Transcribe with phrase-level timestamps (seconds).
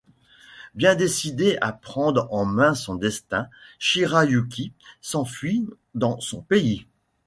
[0.73, 6.87] Bien décidée à prendre en main son destin, Shirayuki s'enfuit de son pays.